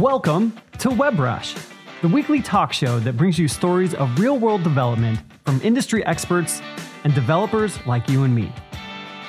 [0.00, 1.62] Welcome to WebRush,
[2.00, 6.62] the weekly talk show that brings you stories of real world development from industry experts
[7.04, 8.50] and developers like you and me.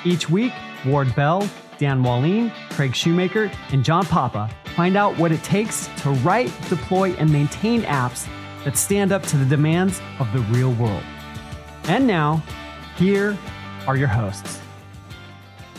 [0.06, 0.54] Each week,
[0.86, 1.46] Ward Bell,
[1.76, 7.10] Dan Wahlin, Craig Shoemaker, and John Papa find out what it takes to write, deploy,
[7.18, 8.26] and maintain apps
[8.64, 11.02] that stand up to the demands of the real world.
[11.84, 12.42] And now,
[12.96, 13.36] here
[13.86, 14.61] are your hosts.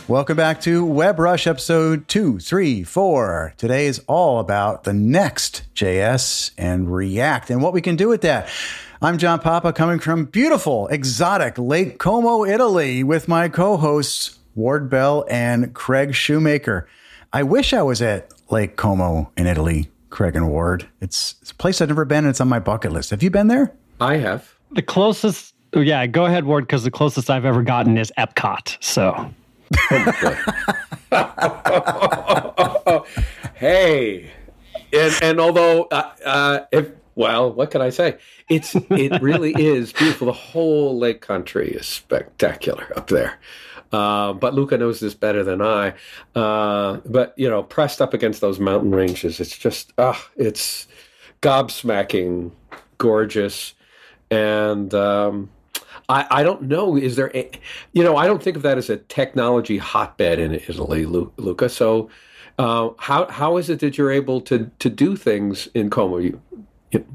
[0.09, 3.53] Welcome back to WebRush episode 234.
[3.55, 8.19] Today is all about the next JS and React and what we can do with
[8.23, 8.49] that.
[9.01, 15.25] I'm John Papa coming from beautiful, exotic Lake Como, Italy with my co-hosts Ward Bell
[15.29, 16.85] and Craig Shoemaker.
[17.31, 20.85] I wish I was at Lake Como in Italy, Craig and Ward.
[20.99, 23.11] It's, it's a place I've never been and it's on my bucket list.
[23.11, 23.73] Have you been there?
[24.01, 24.53] I have.
[24.71, 28.83] The closest, yeah, go ahead, Ward, because the closest I've ever gotten is Epcot.
[28.83, 29.33] So
[33.55, 34.31] hey,
[34.91, 38.17] and and although uh, uh, if well, what can I say?
[38.49, 40.27] It's it really is beautiful.
[40.27, 43.39] The whole lake country is spectacular up there.
[43.91, 45.93] Uh, but Luca knows this better than I.
[46.33, 50.87] Uh, but you know, pressed up against those mountain ranges, it's just ah, it's
[51.41, 52.51] gobsmacking,
[52.97, 53.75] gorgeous,
[54.31, 55.51] and um,
[56.09, 56.95] I, I don't know.
[56.95, 57.49] Is there, a,
[57.93, 61.69] you know, I don't think of that as a technology hotbed in Italy, Luca.
[61.69, 62.09] So,
[62.59, 66.17] uh, how how is it that you're able to to do things in Como?
[66.17, 66.41] You,
[66.91, 67.05] you,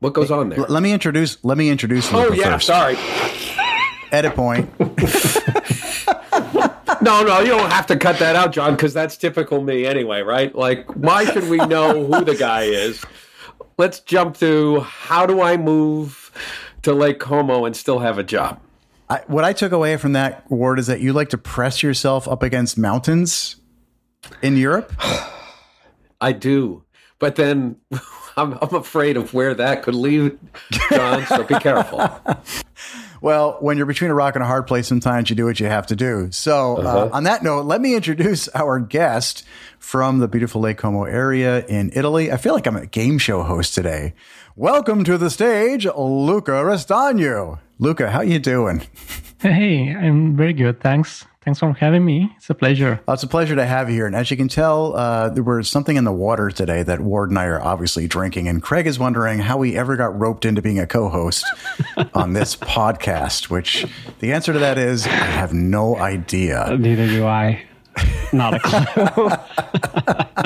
[0.00, 0.58] what goes on there?
[0.58, 1.42] Let me introduce.
[1.44, 2.12] Let me introduce.
[2.12, 2.66] Oh yeah, first.
[2.66, 2.96] sorry.
[4.12, 4.70] Edit point.
[7.02, 10.22] no, no, you don't have to cut that out, John, because that's typical me anyway,
[10.22, 10.54] right?
[10.54, 13.04] Like, why should we know who the guy is?
[13.78, 16.30] Let's jump to how do I move
[16.82, 18.60] to Lake Como and still have a job.
[19.08, 22.26] I, what I took away from that Ward is that you like to press yourself
[22.26, 23.56] up against mountains
[24.42, 24.92] in Europe.
[26.20, 26.84] I do,
[27.18, 27.76] but then
[28.36, 30.38] I'm, I'm afraid of where that could lead,
[30.90, 31.26] John.
[31.26, 32.10] So be careful.
[33.20, 35.66] Well, when you're between a rock and a hard place, sometimes you do what you
[35.66, 36.28] have to do.
[36.30, 36.98] So, uh, uh-huh.
[36.98, 39.44] uh, on that note, let me introduce our guest
[39.78, 42.30] from the beautiful Lake Como area in Italy.
[42.30, 44.14] I feel like I'm a game show host today.
[44.58, 47.58] Welcome to the stage, Luca Restagno.
[47.78, 48.86] Luca, how you doing?
[49.38, 50.80] Hey, I'm very good.
[50.80, 51.26] Thanks.
[51.44, 52.32] Thanks for having me.
[52.38, 52.98] It's a pleasure.
[53.06, 54.06] Well, it's a pleasure to have you here.
[54.06, 57.28] And as you can tell, uh, there was something in the water today that Ward
[57.28, 58.48] and I are obviously drinking.
[58.48, 61.44] And Craig is wondering how we ever got roped into being a co host
[62.14, 63.84] on this podcast, which
[64.20, 66.74] the answer to that is I have no idea.
[66.78, 67.62] Neither do I.
[68.32, 70.42] Not a clue.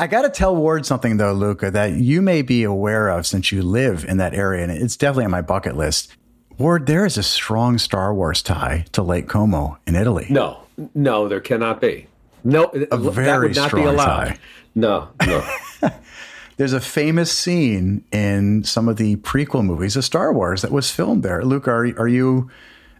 [0.00, 3.52] I got to tell Ward something though, Luca, that you may be aware of since
[3.52, 6.16] you live in that area, and it's definitely on my bucket list.
[6.56, 10.26] Ward, there is a strong Star Wars tie to Lake Como in Italy.
[10.30, 10.62] No,
[10.94, 12.06] no, there cannot be.
[12.42, 14.26] No, a very that would not strong be allowed.
[14.28, 14.38] Tie.
[14.74, 15.46] No, no.
[16.56, 20.90] There's a famous scene in some of the prequel movies of Star Wars that was
[20.90, 21.44] filmed there.
[21.44, 22.50] Luke, are are you?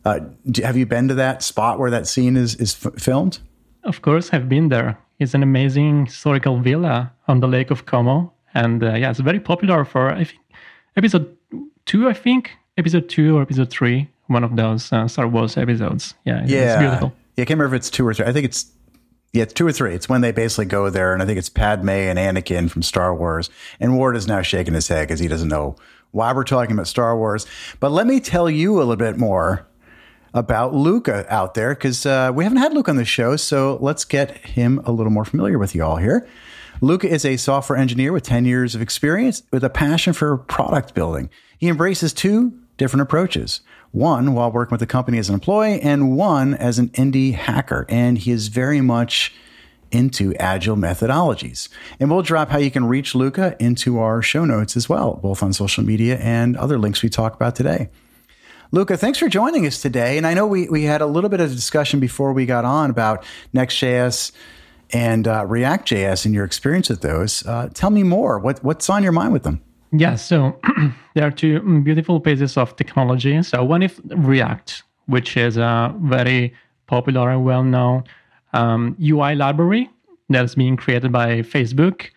[0.04, 0.20] Uh,
[0.62, 3.38] have you been to that spot where that scene is is f- filmed?
[3.84, 4.98] Of course, I've been there.
[5.20, 9.38] It's an amazing historical villa on the Lake of Como, and uh, yeah, it's very
[9.38, 10.40] popular for I think
[10.96, 11.36] episode
[11.84, 12.08] two.
[12.08, 16.14] I think episode two or episode three, one of those uh, Star Wars episodes.
[16.24, 17.12] Yeah, yeah, it's beautiful.
[17.36, 18.24] Yeah, I can't remember if it's two or three.
[18.24, 18.72] I think it's
[19.34, 19.94] yeah, it's two or three.
[19.94, 23.14] It's when they basically go there, and I think it's Padme and Anakin from Star
[23.14, 23.50] Wars.
[23.78, 25.76] And Ward is now shaking his head because he doesn't know
[26.12, 27.46] why we're talking about Star Wars.
[27.78, 29.66] But let me tell you a little bit more
[30.34, 33.36] about Luca out there because uh, we haven't had Luca on the show.
[33.36, 36.28] So let's get him a little more familiar with you all here.
[36.80, 40.94] Luca is a software engineer with 10 years of experience with a passion for product
[40.94, 41.28] building.
[41.58, 43.60] He embraces two different approaches
[43.92, 47.84] one while working with the company as an employee, and one as an indie hacker.
[47.88, 49.34] And he is very much
[49.90, 51.68] into agile methodologies.
[51.98, 55.42] And we'll drop how you can reach Luca into our show notes as well, both
[55.42, 57.88] on social media and other links we talk about today.
[58.72, 60.16] Luca, thanks for joining us today.
[60.16, 62.88] And I know we, we had a little bit of discussion before we got on
[62.88, 64.30] about Next.js
[64.90, 67.44] and uh, React.js and your experience with those.
[67.44, 68.38] Uh, tell me more.
[68.38, 69.60] What, what's on your mind with them?
[69.90, 70.60] Yeah, so
[71.14, 73.42] there are two beautiful pieces of technology.
[73.42, 76.54] So one is React, which is a very
[76.86, 78.04] popular and well-known
[78.52, 79.90] um, UI library
[80.28, 82.10] that's being created by Facebook.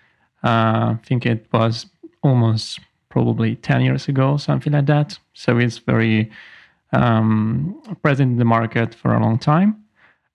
[0.43, 1.87] Uh, I think it was
[2.21, 2.79] almost
[3.13, 5.19] probably 10 years ago, something like that.
[5.33, 6.31] So it's very
[6.93, 9.75] um, present in the market for a long time.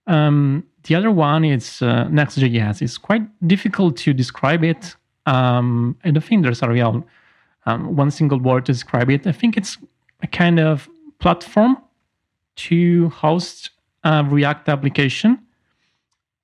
[0.06, 2.82] Um, the other one is uh, Next.js.
[2.82, 4.96] It's quite difficult to describe it.
[5.26, 7.04] Um, I don't think there's a real
[7.66, 9.26] um, one single word to describe it.
[9.26, 9.78] I think it's
[10.22, 10.88] a kind of
[11.18, 11.76] platform
[12.56, 13.70] to host
[14.04, 15.38] a React application.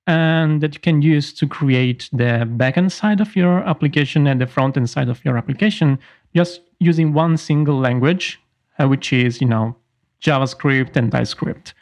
[0.06, 4.46] and that you can use to create the backend side of your application and the
[4.46, 5.98] front end side of your application
[6.36, 8.40] just using one single language,
[8.78, 9.74] uh, which is, you know,
[10.24, 11.74] JavaScript and TypeScript.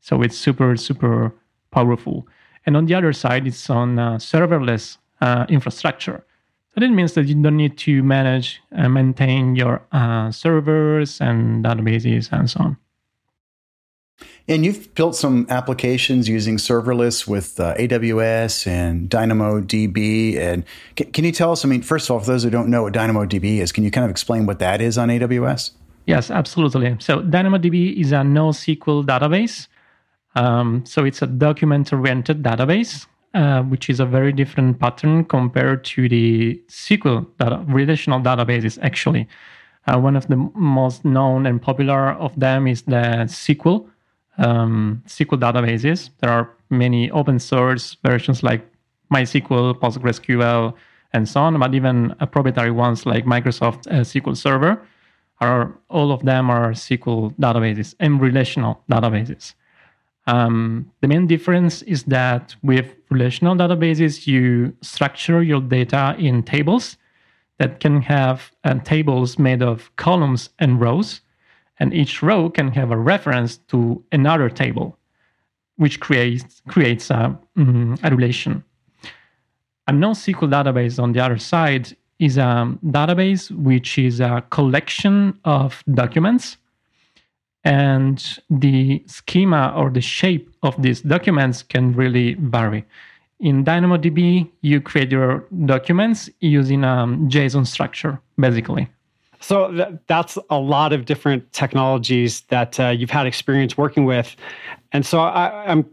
[0.00, 1.32] So it's super, super
[1.70, 2.26] powerful.
[2.66, 6.24] And on the other side, it's on uh, serverless uh, infrastructure.
[6.74, 11.64] So that means that you don't need to manage and maintain your uh, servers and
[11.64, 12.76] databases and so on.
[14.48, 20.36] And you've built some applications using serverless with uh, AWS and DynamoDB.
[20.36, 20.64] And
[20.96, 21.64] can, can, you tell us?
[21.64, 23.90] I mean, first of all, for those who don't know what DynamoDB is, can you
[23.90, 25.72] kind of explain what that is on AWS?
[26.06, 26.96] Yes, absolutely.
[26.98, 29.68] So DynamoDB is a NoSQL database.
[30.34, 36.08] Um, so it's a document-oriented database, uh, which is a very different pattern compared to
[36.08, 38.78] the SQL data, relational databases.
[38.82, 39.28] Actually,
[39.86, 43.88] uh, one of the most known and popular of them is the SQL
[44.38, 46.10] um, SQL databases.
[46.20, 48.66] There are many open source versions like
[49.12, 50.74] MySQL, PostgreSQL,
[51.12, 54.80] and so on, but even proprietary ones like Microsoft uh, SQL Server
[55.40, 59.54] are all of them are SQL databases and relational databases.
[60.26, 66.96] Um, the main difference is that with relational databases, you structure your data in tables
[67.58, 71.20] that can have uh, tables made of columns and rows
[71.80, 74.98] and each row can have a reference to another table,
[75.76, 78.62] which creates, creates a, mm, a relation.
[79.88, 85.82] A NoSQL database, on the other side, is a database which is a collection of
[85.92, 86.56] documents
[87.64, 92.84] and the schema or the shape of these documents can really vary.
[93.40, 98.88] In DynamoDB, you create your documents using a JSON structure, basically.
[99.40, 104.36] So th- that's a lot of different technologies that uh, you've had experience working with,
[104.92, 105.86] and so I, I'm.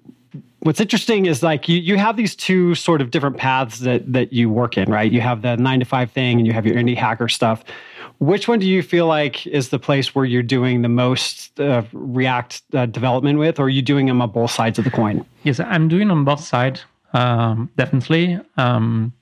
[0.67, 4.33] What's interesting is like you you have these two sort of different paths that that
[4.33, 5.09] you work in, right?
[5.09, 7.63] You have the nine to five thing, and you have your indie hacker stuff.
[8.17, 11.83] Which one do you feel like is the place where you're doing the most uh,
[11.93, 15.25] React uh, development with, or are you doing them on both sides of the coin?
[15.43, 16.83] Yes, I'm doing on both sides,
[17.13, 18.37] um, definitely.
[18.57, 19.13] Um,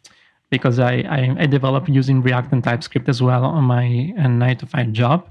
[0.49, 4.57] because I, I, I develop using React and TypeScript as well on my uh, nine
[4.57, 5.29] to five job.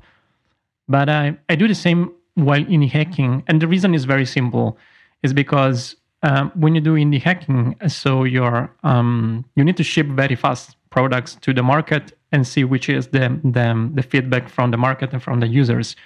[0.86, 3.42] But I, I do the same while indie hacking.
[3.48, 4.78] And the reason is very simple
[5.24, 10.06] is because um, when you do indie hacking, so you're um, you need to ship
[10.06, 14.70] very fast products to the market and see which is the, the, the feedback from
[14.70, 15.96] the market and from the users.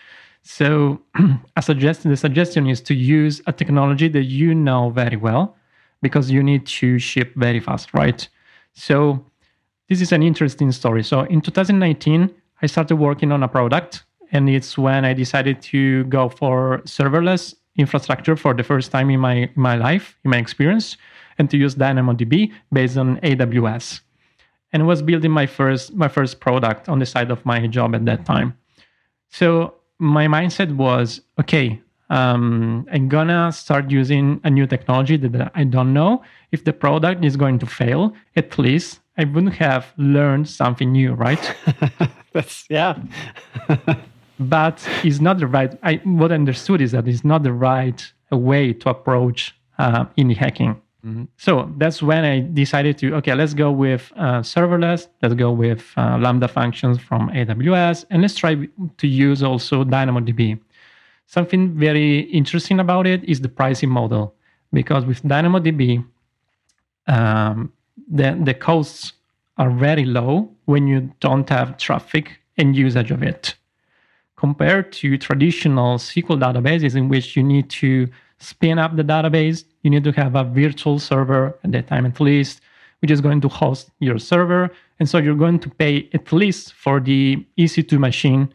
[0.42, 1.00] So
[1.56, 5.56] a suggestion, the suggestion is to use a technology that you know very well
[6.02, 8.28] because you need to ship very fast, right?
[8.72, 9.24] So
[9.88, 11.04] this is an interesting story.
[11.04, 16.04] So in 2019, I started working on a product, and it's when I decided to
[16.04, 20.96] go for serverless infrastructure for the first time in my my life, in my experience,
[21.38, 24.00] and to use DynamoDB based on AWS.
[24.72, 28.04] And was building my first my first product on the side of my job at
[28.04, 28.58] that time.
[29.30, 31.80] So my mindset was okay.
[32.10, 36.22] Um, I'm gonna start using a new technology that I don't know.
[36.52, 41.12] If the product is going to fail, at least I wouldn't have learned something new,
[41.12, 41.54] right?
[42.32, 42.98] That's yeah.
[44.38, 45.78] but it's not the right.
[45.82, 50.36] I what I understood is that it's not the right way to approach uh, indie
[50.36, 50.80] hacking.
[51.04, 51.24] Mm-hmm.
[51.36, 55.08] So that's when I decided to okay, let's go with uh, serverless.
[55.22, 58.56] Let's go with uh, Lambda functions from AWS, and let's try
[58.96, 60.58] to use also DynamoDB.
[61.26, 64.34] Something very interesting about it is the pricing model,
[64.72, 66.04] because with DynamoDB,
[67.06, 67.70] um,
[68.10, 69.12] the, the costs
[69.58, 73.56] are very low when you don't have traffic and usage of it,
[74.38, 79.90] compared to traditional SQL databases in which you need to spin up the database, you
[79.90, 82.60] need to have a virtual server at that time at least,
[83.00, 84.70] which is going to host your server.
[85.00, 88.54] And so you're going to pay at least for the EC2 machine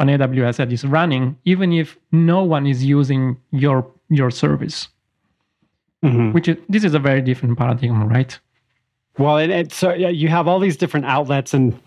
[0.00, 4.88] on AWS that is running, even if no one is using your your service.
[6.04, 6.32] Mm-hmm.
[6.32, 8.38] Which is, this is a very different paradigm, right?
[9.16, 11.80] Well, and, and so yeah, you have all these different outlets, and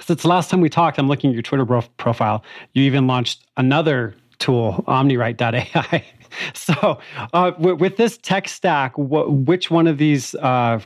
[0.00, 1.64] since the last time we talked, I'm looking at your Twitter
[1.96, 2.44] profile.
[2.72, 6.04] You even launched another tool, OmniWrite.ai.
[6.54, 6.98] so,
[7.32, 10.80] uh, w- with this tech stack, wh- which one of these uh,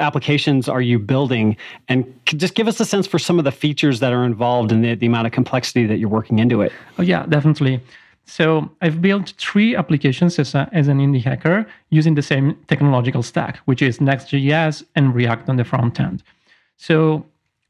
[0.00, 1.56] applications are you building?
[1.88, 4.84] And just give us a sense for some of the features that are involved and
[4.84, 6.72] the, the amount of complexity that you're working into it.
[6.98, 7.80] Oh, yeah, definitely.
[8.26, 13.22] So I've built three applications as, a, as an indie hacker using the same technological
[13.22, 16.22] stack, which is Next.js and React on the front end.
[16.76, 17.24] So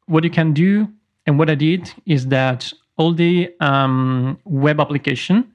[0.09, 0.89] what you can do
[1.27, 5.53] and what I did is that all the um, web application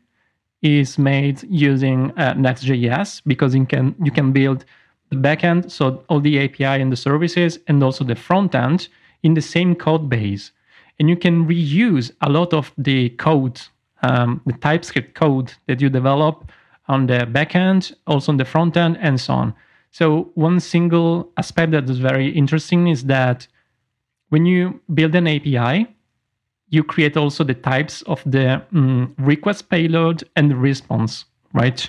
[0.62, 4.65] is made using uh, Next.js because you can you can build
[5.10, 8.88] the backend, so all the API and the services, and also the front end
[9.24, 10.51] in the same code base,
[11.00, 13.62] and you can reuse a lot of the code,
[14.01, 16.51] um, the TypeScript code that you develop
[16.88, 19.53] on the backend, also on the front end, and so on.
[19.91, 23.48] So one single aspect that is very interesting is that
[24.34, 25.88] when you build an API,
[26.70, 31.88] you create also the types of the um, request payload and the response, right?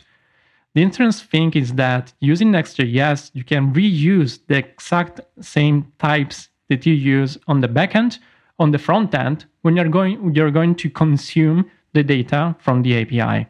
[0.75, 6.85] The interesting thing is that using Next.js, you can reuse the exact same types that
[6.85, 8.19] you use on the backend,
[8.59, 12.93] on the front end, when you're going you're going to consume the data from the
[13.01, 13.49] API.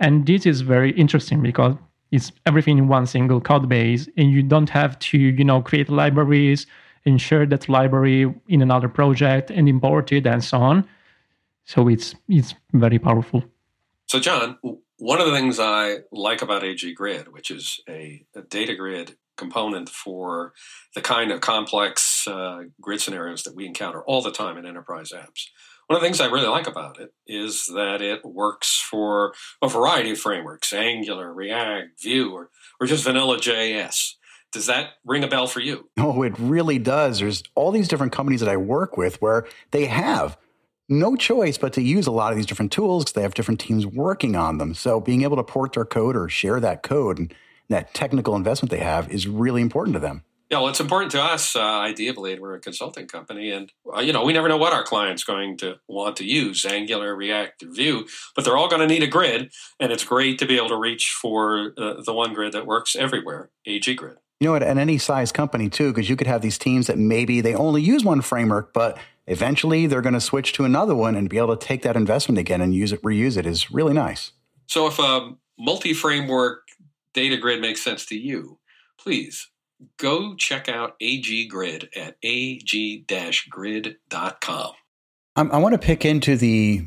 [0.00, 1.74] And this is very interesting because
[2.12, 5.90] it's everything in one single code base, and you don't have to, you know, create
[5.90, 6.66] libraries,
[7.06, 10.88] and share that library in another project and import it and so on.
[11.64, 13.44] So it's it's very powerful.
[14.06, 14.58] So John,
[14.98, 19.16] one of the things I like about AG Grid, which is a, a data grid
[19.36, 20.52] component for
[20.94, 25.10] the kind of complex uh, grid scenarios that we encounter all the time in enterprise
[25.12, 25.48] apps.
[25.86, 29.68] One of the things I really like about it is that it works for a
[29.68, 34.14] variety of frameworks Angular, React, Vue, or, or just vanilla JS.
[34.54, 35.88] Does that ring a bell for you?
[35.98, 37.18] Oh, it really does.
[37.18, 40.38] There's all these different companies that I work with where they have
[40.88, 43.58] no choice but to use a lot of these different tools because they have different
[43.58, 44.72] teams working on them.
[44.74, 47.34] So being able to port their code or share that code and
[47.68, 50.22] that technical investment they have is really important to them.
[50.50, 51.56] Yeah, well, it's important to us.
[51.56, 54.84] Uh, ideally, we're a consulting company, and uh, you know we never know what our
[54.84, 58.06] client's going to want to use, Angular, React, or Vue,
[58.36, 60.76] but they're all going to need a grid, and it's great to be able to
[60.76, 64.18] reach for uh, the one grid that works everywhere, AG Grid.
[64.40, 66.98] You know, at, at any size company too, because you could have these teams that
[66.98, 71.14] maybe they only use one framework, but eventually they're going to switch to another one
[71.14, 73.94] and be able to take that investment again and use it, reuse it is really
[73.94, 74.32] nice.
[74.66, 76.68] So if a multi-framework
[77.12, 78.58] data grid makes sense to you,
[78.98, 79.48] please
[79.98, 82.72] go check out AG Grid at ag-grid.com.
[85.36, 86.86] I, I want to pick into the,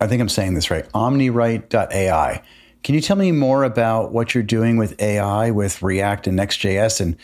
[0.00, 2.42] I think I'm saying this right, omniwrite.ai.
[2.82, 7.00] Can you tell me more about what you're doing with AI with React and Next.js?
[7.00, 7.16] And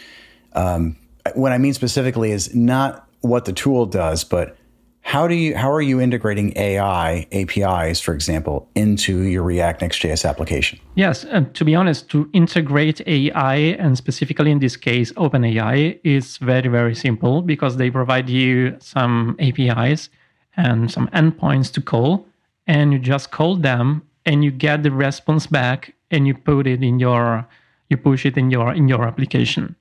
[0.52, 0.96] um,
[1.34, 4.56] what I mean specifically is not what the tool does, but
[5.04, 10.28] how do you how are you integrating AI APIs, for example, into your React Next.js
[10.28, 10.78] application?
[10.94, 16.68] Yes, to be honest, to integrate AI and specifically in this case OpenAI is very
[16.68, 20.08] very simple because they provide you some APIs
[20.56, 22.26] and some endpoints to call,
[22.66, 26.82] and you just call them and you get the response back and you put it
[26.82, 27.46] in your
[27.90, 29.76] you push it in your in your application.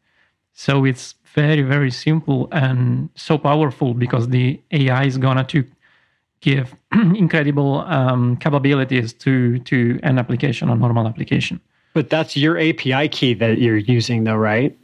[0.54, 5.66] So it's very very simple and so powerful because the ai is gonna to
[6.42, 11.60] give incredible um, capabilities to to an application a normal application.
[11.94, 14.78] But that's your api key that you're using though right?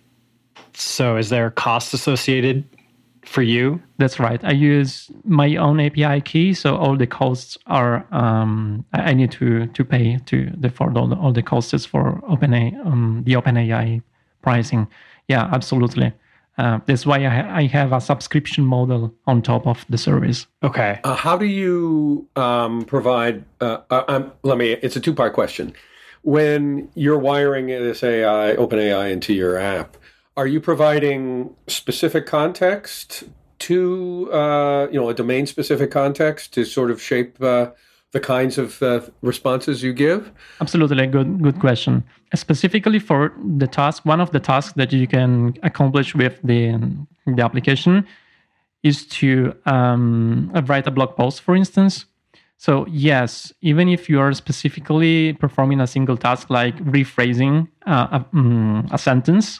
[0.74, 2.64] So is there a cost associated
[3.26, 3.82] for you?
[3.98, 4.44] That's right.
[4.44, 9.68] I use my own API key, so all the costs are um, I need to
[9.68, 14.02] to pay to the for all the, all the costs for OpenAI um, the OpenAI
[14.42, 14.88] pricing.
[15.28, 16.14] Yeah, absolutely.
[16.58, 20.46] Uh, that's why I, I, have a subscription model on top of the service.
[20.62, 21.00] Okay.
[21.06, 23.46] Uh, how do you um, provide?
[23.62, 24.74] Uh, uh um, let me.
[24.74, 25.74] It's a two part question.
[26.24, 29.96] When you're wiring this AI, OpenAI into your app,
[30.40, 33.26] are you providing specific context
[33.68, 37.66] to uh, you know a domain specific context to sort of shape uh,
[38.14, 40.32] the kinds of uh, responses you give?
[40.62, 42.06] Absolutely, good good question.
[42.34, 46.62] Specifically for the task, one of the tasks that you can accomplish with the
[47.36, 48.08] the application
[48.82, 52.06] is to um, write a blog post, for instance.
[52.56, 58.26] So yes, even if you are specifically performing a single task like rephrasing uh, a,
[58.38, 59.60] um, a sentence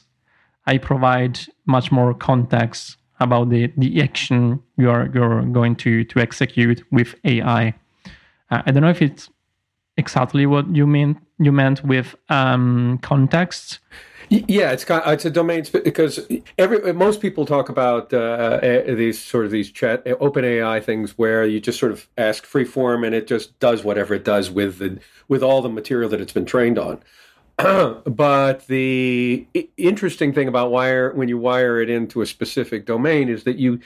[0.70, 6.84] I provide much more context about the, the action you're you're going to to execute
[6.92, 7.74] with AI.
[8.52, 9.32] Uh, I don't know if it's
[9.98, 13.80] exactly what you mean you meant with um, context.
[14.30, 16.28] Yeah, it's got, it's a domain because
[16.60, 21.48] every most people talk about uh, these sort of these chat open AI things where
[21.48, 24.78] you just sort of ask free form and it just does whatever it does with
[24.78, 27.02] the with all the material that it's been trained on.
[28.06, 29.46] but the
[29.78, 33.80] interesting thing about wire when you wire it into a specific domain is that you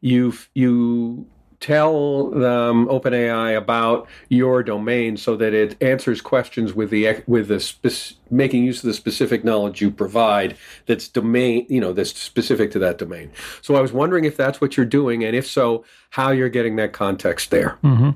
[0.00, 1.26] you you
[1.60, 8.64] tell OpenAI about your domain so that it answers questions with the with the making
[8.64, 10.56] use of the specific knowledge you provide
[10.86, 13.30] that's domain you know that's specific to that domain.
[13.60, 16.76] So I was wondering if that's what you're doing, and if so, how you're getting
[16.76, 17.78] that context there.
[17.82, 18.10] Mm-hmm.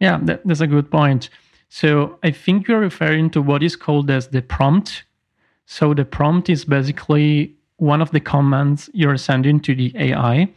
[0.00, 1.28] Yeah, that, that's a good point.
[1.68, 5.04] So I think you're referring to what is called as the prompt.
[5.66, 10.48] So the prompt is basically one of the commands you're sending to the AI.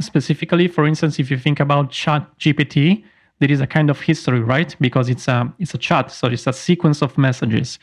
[0.00, 3.04] Specifically, for instance, if you think about Chat GPT,
[3.38, 4.74] there is a kind of history, right?
[4.80, 7.78] Because it's a it's a chat, so it's a sequence of messages.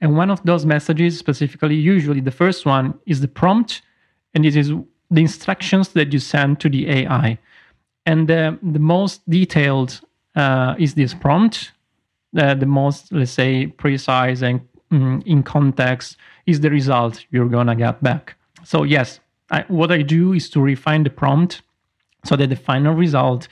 [0.00, 3.82] And one of those messages, specifically, usually the first one is the prompt,
[4.34, 4.72] and it is
[5.10, 7.38] the instructions that you send to the AI.
[8.06, 10.00] And the, the most detailed
[10.36, 11.72] uh, is this prompt.
[12.36, 14.60] Uh, the most, let's say, precise and
[14.92, 18.36] mm, in context is the result you're gonna get back.
[18.64, 19.20] So yes,
[19.50, 21.62] I, what I do is to refine the prompt
[22.24, 23.48] so that the final result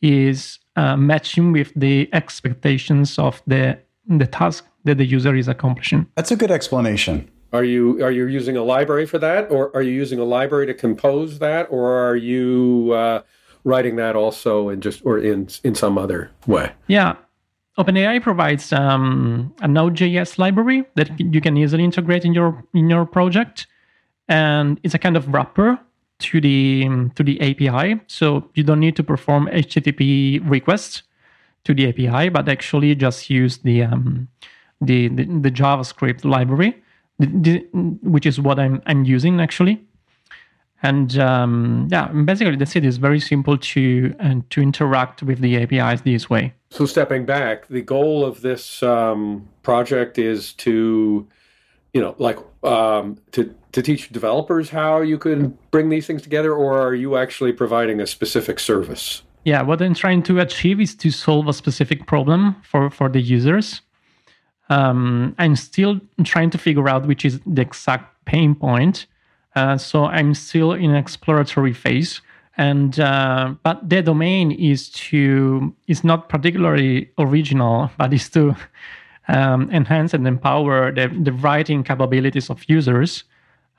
[0.00, 6.06] is uh, matching with the expectations of the the task that the user is accomplishing.
[6.14, 7.30] That's a good explanation.
[7.52, 10.66] Are you are you using a library for that, or are you using a library
[10.66, 13.22] to compose that, or are you uh,
[13.64, 16.72] writing that also in just or in in some other way?
[16.88, 17.16] Yeah,
[17.78, 23.04] OpenAI provides um, a Node.js library that you can easily integrate in your in your
[23.04, 23.66] project,
[24.28, 25.78] and it's a kind of wrapper
[26.20, 28.00] to the to the API.
[28.06, 31.02] So you don't need to perform HTTP requests
[31.64, 34.28] to the API, but actually just use the um,
[34.80, 36.80] the, the, the JavaScript library,
[37.18, 39.84] which is what I'm I'm using actually.
[40.84, 42.84] And um, yeah, basically that's it.
[42.84, 46.52] It's very simple to and to interact with the APIs this way.
[46.68, 51.26] So stepping back, the goal of this um, project is to,
[51.94, 56.52] you know, like um, to to teach developers how you could bring these things together,
[56.52, 59.22] or are you actually providing a specific service?
[59.46, 63.22] Yeah, what I'm trying to achieve is to solve a specific problem for for the
[63.22, 63.80] users.
[64.68, 69.06] Um, I'm still trying to figure out which is the exact pain point.
[69.54, 72.20] Uh, so I'm still in exploratory phase,
[72.56, 78.56] and uh, but the domain is to is not particularly original, but is to
[79.28, 83.24] um, enhance and empower the, the writing capabilities of users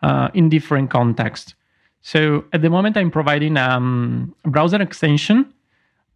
[0.01, 1.55] uh, in different contexts.
[2.01, 5.53] So at the moment, I'm providing um, a browser extension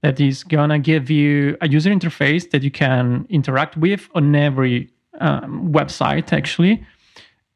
[0.02, 4.90] that is gonna give you a user interface that you can interact with on every
[5.20, 6.86] um, website actually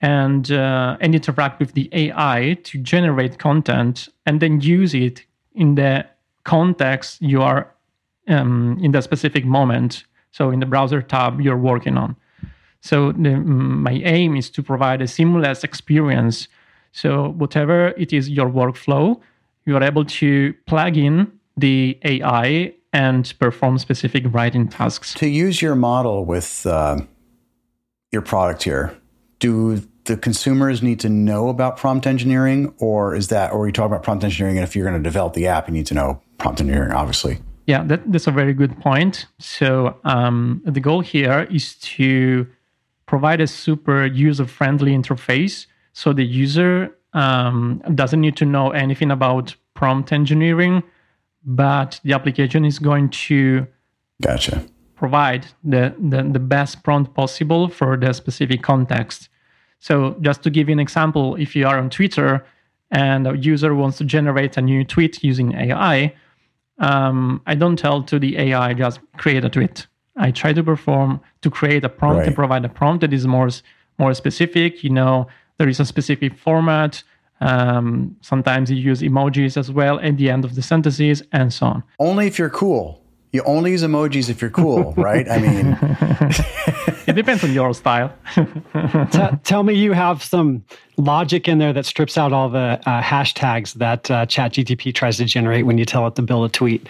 [0.03, 5.75] and uh, and interact with the ai to generate content and then use it in
[5.75, 6.05] the
[6.43, 7.73] context you are
[8.27, 10.03] um, in the specific moment.
[10.31, 12.15] So in the browser tab you're working on.
[12.81, 16.49] So the, my aim is to provide a seamless experience.
[16.91, 19.19] So whatever it is your workflow
[19.65, 25.13] you are able to plug in the AI and perform specific writing tasks.
[25.15, 26.99] To use your model with uh,
[28.11, 28.95] your product here,
[29.39, 33.71] do the consumers need to know about prompt engineering, or is that, or are you
[33.71, 34.57] talking about prompt engineering?
[34.57, 37.39] And if you're going to develop the app, you need to know prompt engineering, obviously.
[37.67, 39.25] Yeah, that, that's a very good point.
[39.39, 42.45] So um, the goal here is to
[43.05, 49.55] provide a super user-friendly interface, so the user um, doesn't need to know anything about
[49.73, 50.83] prompt engineering
[51.45, 53.67] but the application is going to
[54.21, 59.27] gotcha provide the, the, the best prompt possible for the specific context.
[59.83, 62.45] So just to give you an example, if you are on Twitter
[62.91, 66.15] and a user wants to generate a new tweet using AI,
[66.79, 69.87] um, I don't tell to the AI just create a tweet.
[70.15, 72.27] I try to perform to create a prompt right.
[72.27, 73.49] and provide a prompt that is more
[73.99, 74.85] more specific.
[74.85, 77.03] You know, there is a specific format.
[77.41, 81.65] Um, sometimes you use emojis as well at the end of the sentences and so
[81.65, 81.83] on.
[81.99, 83.02] Only if you're cool.
[83.33, 85.27] You only use emojis if you're cool, right?
[85.27, 85.77] I mean,
[87.07, 88.13] it depends on your style.
[88.35, 90.63] T- tell me you have some
[90.97, 95.25] logic in there that strips out all the uh, hashtags that uh, ChatGTP tries to
[95.25, 96.87] generate when you tell it to build a tweet.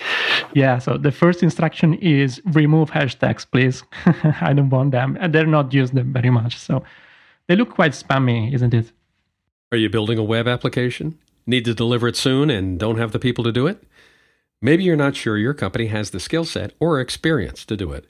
[0.54, 3.82] Yeah, so the first instruction is remove hashtags, please.
[4.42, 5.18] I don't want them.
[5.22, 6.60] And they're not used them very much.
[6.60, 6.84] So
[7.48, 8.92] they look quite spammy, isn't it?
[9.72, 11.18] Are you building a web application?
[11.48, 13.82] Need to deliver it soon and don't have the people to do it?
[14.66, 18.06] Maybe you're not sure your company has the skill set or experience to do it.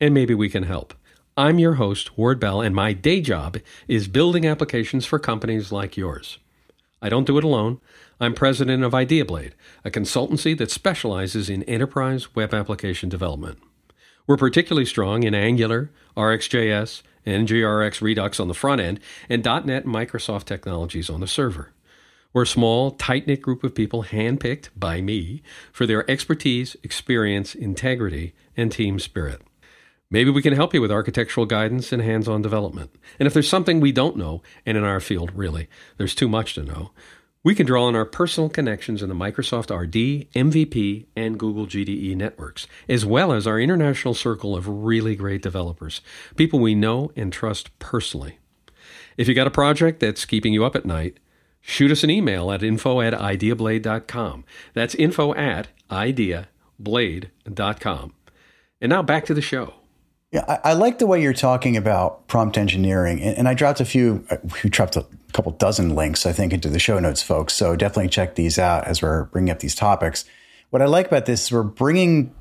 [0.00, 0.94] And maybe we can help.
[1.36, 5.96] I'm your host, Ward Bell, and my day job is building applications for companies like
[5.96, 6.40] yours.
[7.00, 7.80] I don't do it alone.
[8.18, 9.52] I'm president of IdeaBlade,
[9.84, 13.60] a consultancy that specializes in enterprise web application development.
[14.26, 19.94] We're particularly strong in Angular, RxJS, NGRX Redux on the front end, and .NET and
[19.94, 21.70] Microsoft technologies on the server.
[22.32, 27.54] We're a small, tight knit group of people handpicked by me for their expertise, experience,
[27.54, 29.42] integrity, and team spirit.
[30.10, 32.94] Maybe we can help you with architectural guidance and hands on development.
[33.18, 35.68] And if there's something we don't know, and in our field, really,
[35.98, 36.90] there's too much to know,
[37.44, 42.14] We can draw on our personal connections in the Microsoft RD, MVP, and Google GDE
[42.14, 46.02] networks, as well as our international circle of really great developers,
[46.36, 48.38] people we know and trust personally.
[49.16, 51.18] If you got a project that's keeping you up at night,
[51.62, 54.44] shoot us an email at info at ideablade.com.
[54.74, 58.12] That's info at ideablade.com.
[58.80, 59.74] And now back to the show.
[60.32, 63.80] Yeah, I, I, like the way you're talking about prompt engineering, and, and I dropped
[63.80, 64.24] a few.
[64.30, 67.52] Uh, we dropped a couple dozen links, I think, into the show notes, folks.
[67.52, 70.24] So definitely check these out as we're bringing up these topics.
[70.70, 72.34] What I like about this is we're bringing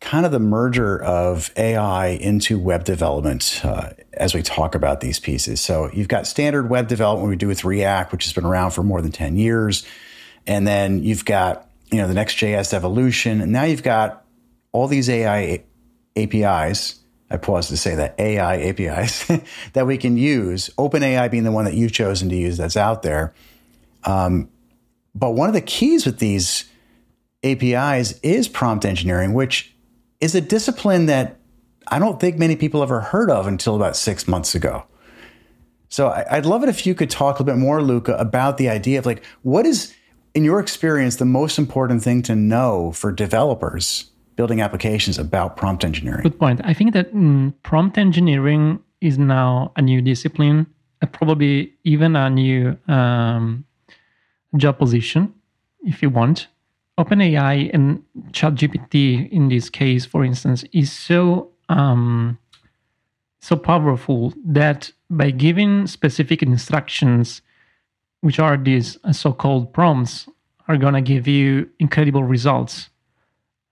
[0.00, 5.20] kind of the merger of AI into web development uh, as we talk about these
[5.20, 5.60] pieces.
[5.60, 8.82] So you've got standard web development we do with React, which has been around for
[8.82, 9.86] more than ten years,
[10.46, 14.24] and then you've got you know the Next.js evolution, and now you've got
[14.72, 15.62] all these AI
[16.16, 16.96] APIs.
[17.32, 19.30] I pause to say that AI APIs
[19.74, 23.02] that we can use, OpenAI being the one that you've chosen to use that's out
[23.02, 23.32] there.
[24.02, 24.48] Um,
[25.14, 26.64] but one of the keys with these
[27.44, 29.72] APIs is prompt engineering, which
[30.20, 31.38] is a discipline that
[31.88, 34.84] I don't think many people ever heard of until about six months ago.
[35.88, 38.68] So I'd love it if you could talk a little bit more, Luca, about the
[38.68, 39.92] idea of like, what is,
[40.34, 45.84] in your experience, the most important thing to know for developers building applications about prompt
[45.84, 46.22] engineering.
[46.22, 46.60] Good point.
[46.64, 50.66] I think that mm, prompt engineering is now a new discipline,
[51.02, 53.64] uh, probably even a new um,
[54.56, 55.34] job position,
[55.82, 56.46] if you want.
[57.00, 62.38] OpenAI and ChatGPT, in this case, for instance, is so um,
[63.40, 67.40] so powerful that by giving specific instructions,
[68.20, 70.28] which are these so-called prompts,
[70.68, 72.90] are to give you incredible results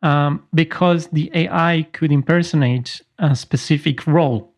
[0.02, 4.52] um, because the AI could impersonate a specific role.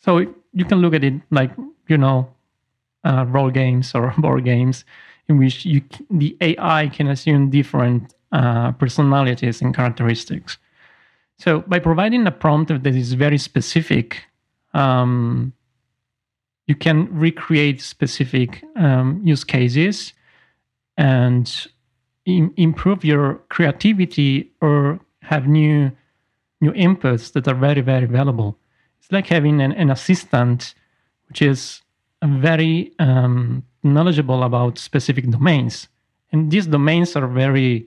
[0.00, 0.18] So
[0.52, 1.50] you can look at it like
[1.88, 2.28] you know,
[3.04, 4.84] uh, role games or board games
[5.28, 10.58] in which you the AI can assume different uh, personalities and characteristics.
[11.38, 14.24] So by providing a prompt that is very specific,
[14.72, 15.52] um,
[16.66, 20.12] you can recreate specific um, use cases
[20.96, 21.66] and
[22.26, 25.92] Im- improve your creativity or have new
[26.60, 28.58] new inputs that are very very valuable.
[28.98, 30.74] It's like having an, an assistant
[31.28, 31.82] which is
[32.22, 35.88] a very um, knowledgeable about specific domains,
[36.32, 37.86] and these domains are very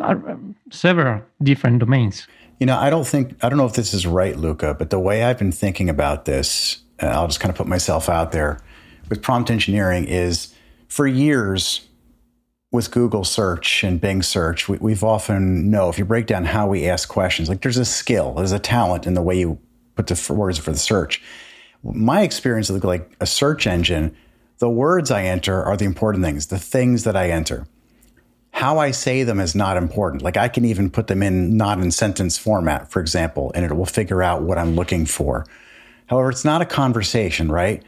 [0.00, 2.26] are um, several different domains.
[2.58, 5.00] You know, I don't think I don't know if this is right, Luca, but the
[5.00, 8.60] way I've been thinking about this, uh, I'll just kind of put myself out there
[9.08, 10.54] with prompt engineering is
[10.88, 11.88] for years
[12.72, 16.68] with Google search and Bing search, we, have often know if you break down how
[16.68, 19.58] we ask questions, like there's a skill, there's a talent in the way you
[19.96, 21.20] put the words for the search.
[21.82, 24.16] My experience with like a search engine,
[24.60, 27.66] the words I enter are the important things, the things that I enter.
[28.52, 30.22] How I say them is not important.
[30.22, 33.74] Like I can even put them in not in sentence format, for example, and it
[33.74, 35.46] will figure out what I'm looking for.
[36.06, 37.82] However, it's not a conversation, right?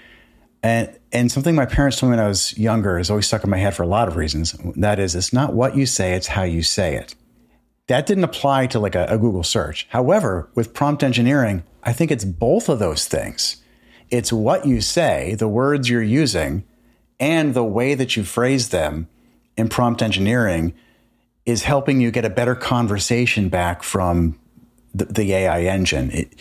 [0.62, 3.50] And and something my parents told me when I was younger is always stuck in
[3.50, 4.56] my head for a lot of reasons.
[4.76, 7.14] That is, it's not what you say, it's how you say it.
[7.88, 9.86] That didn't apply to like a, a Google search.
[9.90, 13.61] However, with prompt engineering, I think it's both of those things.
[14.12, 16.64] It's what you say, the words you're using,
[17.18, 19.08] and the way that you phrase them
[19.56, 20.74] in prompt engineering
[21.46, 24.38] is helping you get a better conversation back from
[24.94, 26.10] the, the AI engine.
[26.10, 26.34] It,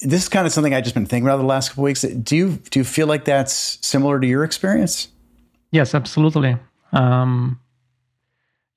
[0.00, 2.02] this is kind of something I've just been thinking about the last couple weeks.
[2.02, 5.08] Do you do you feel like that's similar to your experience?
[5.70, 6.56] Yes, absolutely.
[6.92, 7.60] Um,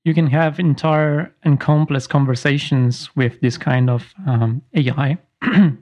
[0.04, 5.18] you can have entire and complex conversations with this kind of um, AI,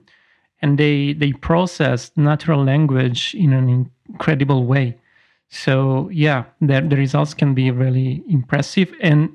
[0.65, 3.69] and they they process natural language in an
[4.09, 4.97] incredible way.
[5.47, 9.29] So yeah, the, the results can be really impressive and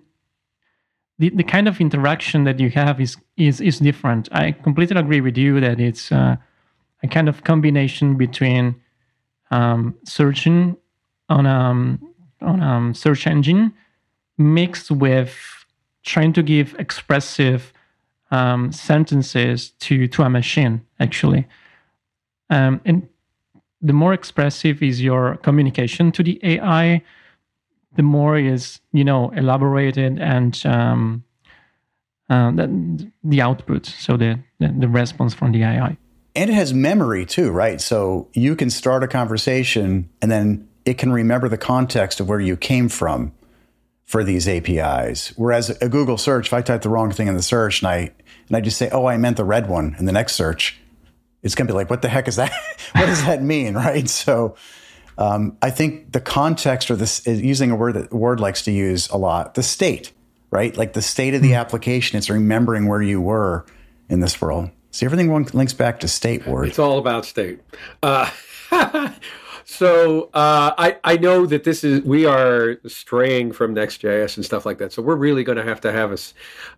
[1.21, 4.29] the, the kind of interaction that you have is is is different.
[4.33, 6.35] I completely agree with you that it's uh,
[7.05, 8.75] a kind of combination between
[9.53, 10.77] um, searching
[11.29, 11.81] on a um,
[12.41, 13.73] on a um, search engine
[14.37, 15.35] mixed with
[16.03, 17.73] trying to give expressive
[18.31, 21.47] um, sentences to to a machine actually
[22.51, 23.09] um, and
[23.83, 27.03] the more expressive is your communication to the ai
[27.97, 31.25] the more is you know elaborated and um,
[32.31, 35.97] uh, the, the output, so the, the, the response from the AI.
[36.37, 37.81] And it has memory too, right?
[37.81, 42.39] So you can start a conversation and then it can remember the context of where
[42.39, 43.33] you came from
[44.11, 45.33] for these APIs.
[45.37, 48.11] Whereas a Google search, if I type the wrong thing in the search and I
[48.49, 50.81] and I just say, "Oh, I meant the red one," in the next search,
[51.45, 52.51] it's going to be like, "What the heck is that?
[52.97, 54.11] what does that mean?" Right?
[54.11, 54.57] So
[55.17, 58.73] Um, I think the context or this is using a word that Ward likes to
[58.73, 60.13] use a lot, the state,
[60.51, 60.75] right?
[60.77, 61.61] Like the state of the mm-hmm.
[61.61, 62.17] application.
[62.17, 63.67] It's remembering where you were
[64.09, 64.71] in this world.
[64.93, 66.69] See, everything links back to state, Ward.
[66.69, 67.61] It's all about state.
[68.03, 68.31] Uh,
[69.71, 74.67] so uh, I I know that this is we are straying from Next.js and stuff
[74.67, 74.93] like that.
[74.93, 76.19] So we're really going to have to have a,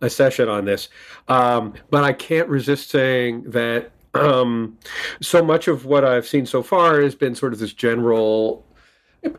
[0.04, 0.90] a session on this.
[1.26, 4.76] Um, but I can't resist saying that um,
[5.22, 8.66] so much of what I've seen so far has been sort of this general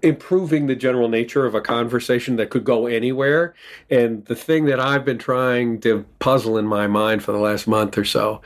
[0.02, 3.54] improving the general nature of a conversation that could go anywhere.
[3.88, 7.68] And the thing that I've been trying to puzzle in my mind for the last
[7.68, 8.42] month or so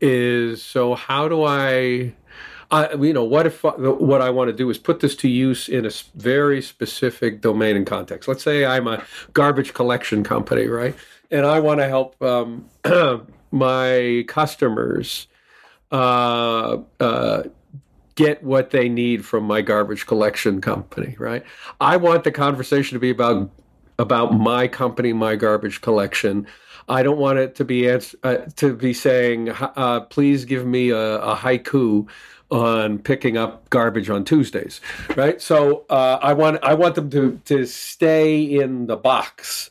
[0.00, 2.14] is so how do I
[2.70, 5.68] I, you know, what if what I want to do is put this to use
[5.68, 8.28] in a very specific domain and context?
[8.28, 9.02] Let's say I'm a
[9.32, 10.94] garbage collection company, right?
[11.30, 12.68] And I want to help um,
[13.50, 15.28] my customers
[15.90, 17.42] uh, uh,
[18.16, 21.44] get what they need from my garbage collection company, right?
[21.80, 23.50] I want the conversation to be about
[23.98, 26.46] about my company, my garbage collection.
[26.88, 27.98] I don't want it to be uh,
[28.56, 32.08] to be saying, uh, "Please give me a, a, haiku
[32.50, 34.80] on picking up garbage on Tuesdays,"
[35.16, 35.40] right?
[35.40, 39.70] So uh, I want I want them to to stay in the box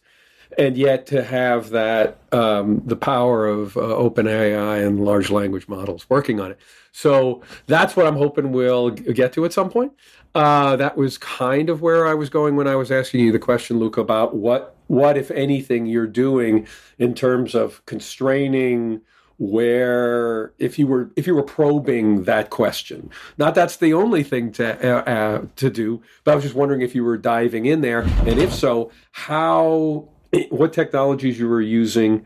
[0.57, 5.67] and yet to have that um, the power of uh, open AI and large language
[5.67, 6.59] models working on it.
[6.91, 9.93] So that's what I'm hoping we'll get to at some point.
[10.33, 13.39] Uh, that was kind of where I was going when I was asking you the
[13.39, 19.01] question, Luke, about what what if anything you're doing in terms of constraining
[19.39, 24.51] where if you were if you were probing that question not that's the only thing
[24.51, 27.81] to uh, uh, to do but i was just wondering if you were diving in
[27.81, 30.07] there and if so how
[30.49, 32.25] what technologies you were using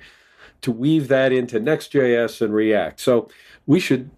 [0.62, 3.00] to weave that into Next.js and React.
[3.00, 3.30] So
[3.66, 4.10] we should,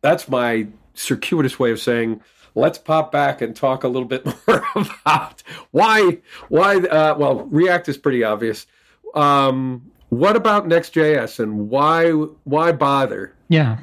[0.00, 2.22] that's my circuitous way of saying,
[2.54, 7.90] let's pop back and talk a little bit more about why, why, uh, well, React
[7.90, 8.66] is pretty obvious.
[9.14, 12.10] Um, what about Next.js and why,
[12.44, 13.34] why bother?
[13.48, 13.78] Yeah.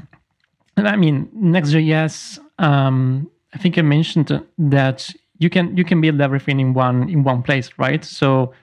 [0.77, 6.59] I mean, Next.js, um, I think I mentioned that you can, you can build everything
[6.59, 8.05] in one, in one place, right?
[8.05, 8.53] So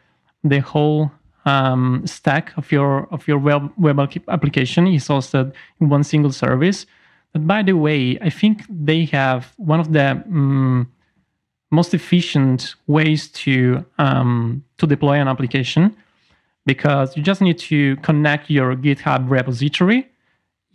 [0.45, 1.11] the whole
[1.45, 3.99] um, stack of your of your web web
[4.29, 6.87] application is hosted in one single service.
[7.33, 10.93] But by the way, I think they have one of the um,
[11.73, 15.97] most efficient ways to um, to deploy an application
[16.67, 20.09] because you just need to connect your GitHub repository.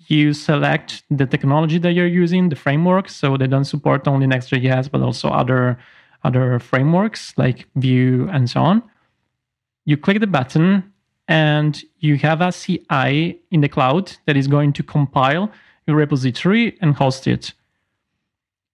[0.08, 4.90] You select the technology that you're using, the framework, so they don't support only Next.js
[4.90, 5.78] but also other
[6.24, 8.84] other frameworks like Vue and so on
[9.86, 10.92] you click the button
[11.28, 15.52] and you have a CI in the cloud that is going to compile
[15.88, 17.54] your repository and host it.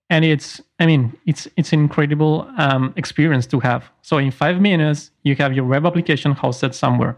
[0.09, 3.91] And it's, I mean, it's it's an incredible um, experience to have.
[4.01, 7.17] So in five minutes, you have your web application hosted somewhere.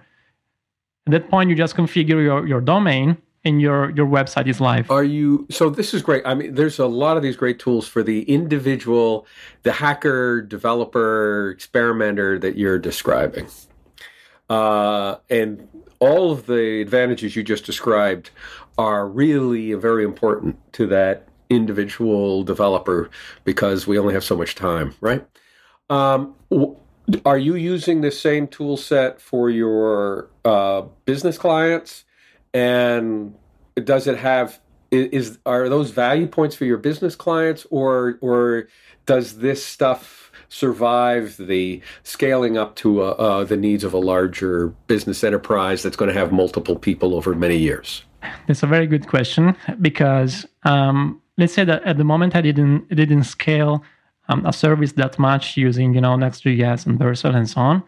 [1.06, 4.89] At that point, you just configure your, your domain and your your website is live.
[4.91, 6.23] Are you so this is great.
[6.25, 9.25] I mean there's a lot of these great tools for the individual
[9.63, 13.47] the hacker, developer, experimenter that you're describing.
[14.49, 15.67] Uh, and
[15.99, 18.32] all of the advantages you just described
[18.78, 23.10] are really very important to that individual developer
[23.44, 25.26] because we only have so much time, right?
[25.90, 26.36] Um,
[27.26, 32.06] are you using the same tool set for your uh, business clients?
[32.54, 33.36] And
[33.76, 34.60] does it have
[34.92, 38.68] is are those value points for your business clients, or or
[39.06, 44.70] does this stuff survive the scaling up to uh, uh, the needs of a larger
[44.88, 48.04] business enterprise that's going to have multiple people over many years?
[48.48, 52.89] That's a very good question because um, let's say that at the moment I didn't
[52.89, 53.84] didn't scale
[54.28, 57.84] um, a service that much using you know Next.js and Vercel and so on.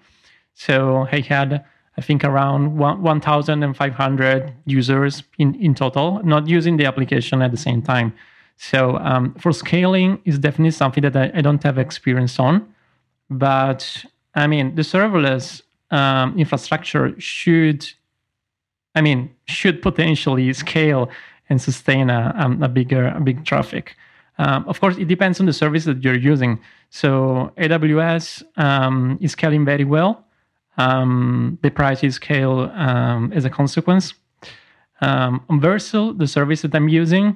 [0.54, 1.64] So I had
[1.98, 7.82] I think around 1,500 users in, in total, not using the application at the same
[7.82, 8.14] time.
[8.56, 12.74] So um, for scaling is definitely something that I, I, don't have experience on.
[13.30, 17.90] But I mean, the serverless um, infrastructure should,
[18.96, 21.10] I mean, should potentially scale
[21.52, 23.98] and sustain a, um, a bigger, a big traffic.
[24.38, 26.60] Um, of course, it depends on the service that you're using.
[26.90, 30.26] So AWS um, is scaling very well.
[30.78, 34.14] Um, the price is scale um, as a consequence.
[35.02, 37.36] Um, on Vercel, the service that I'm using,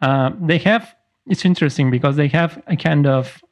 [0.00, 0.94] uh, they have
[1.26, 3.42] it's interesting because they have a kind of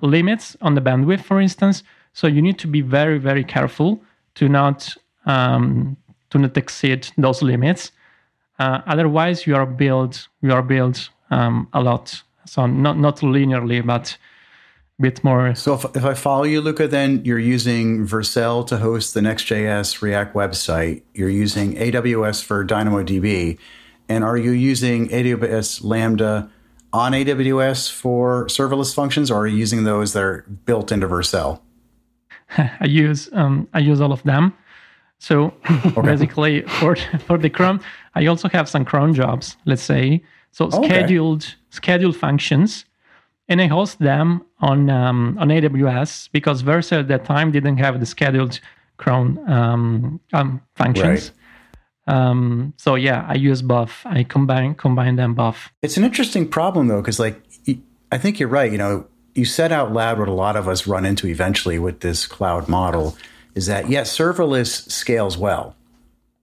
[0.00, 1.82] limits on the bandwidth, for instance.
[2.12, 4.00] So you need to be very, very careful
[4.36, 4.94] to not
[5.26, 7.92] to not exceed those limits.
[8.58, 12.22] Uh, otherwise, you are built you are built um, a lot.
[12.46, 14.16] So not not linearly, but
[14.98, 15.54] a bit more.
[15.54, 20.00] So if, if I follow you, Luca, then you're using Vercel to host the Next.js
[20.00, 21.02] React website.
[21.14, 23.58] You're using AWS for DynamoDB.
[24.08, 26.50] And are you using AWS Lambda
[26.92, 31.60] on AWS for serverless functions, or are you using those that are built into Vercel?
[32.58, 34.54] I use um, I use all of them.
[35.18, 36.00] So okay.
[36.02, 37.80] basically, for for the cron,
[38.16, 39.56] I also have some cron jobs.
[39.66, 41.54] Let's say so scheduled okay.
[41.68, 42.86] scheduled functions,
[43.46, 48.00] and I host them on um, on AWS because Vercel at that time didn't have
[48.00, 48.58] the scheduled
[48.96, 51.30] cron um, um, functions.
[52.08, 52.16] Right.
[52.16, 53.92] Um, so yeah, I use both.
[54.06, 55.70] I combine combine them both.
[55.82, 57.38] It's an interesting problem though, because like
[58.10, 58.72] I think you're right.
[58.72, 62.00] You know, you said out loud what a lot of us run into eventually with
[62.00, 63.14] this cloud model
[63.54, 65.76] is that yes, serverless scales well,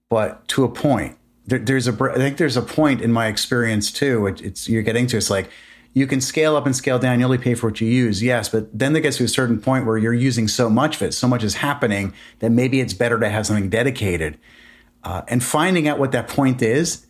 [0.08, 1.16] but to a point.
[1.46, 4.26] There, there's a I think there's a point in my experience too.
[4.26, 5.16] It, it's you're getting to.
[5.16, 5.50] It's like
[5.92, 7.20] you can scale up and scale down.
[7.20, 9.60] You only pay for what you use, yes, but then there gets to a certain
[9.60, 12.94] point where you're using so much of it, so much is happening that maybe it's
[12.94, 14.38] better to have something dedicated.
[15.04, 17.06] Uh, and finding out what that point is,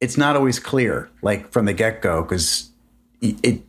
[0.00, 2.70] it's not always clear, like from the get go, because
[3.20, 3.62] it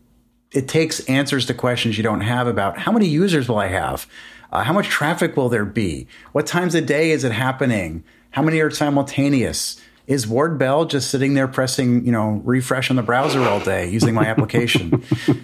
[0.51, 4.07] it takes answers to questions you don't have about how many users will I have,
[4.51, 8.03] uh, how much traffic will there be, what times a day is it happening,
[8.35, 9.79] how many are simultaneous.
[10.07, 13.89] Is Ward Bell just sitting there pressing, you know, refresh on the browser all day
[13.89, 15.01] using my application?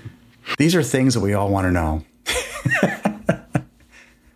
[0.57, 2.03] these are things that we all want to know.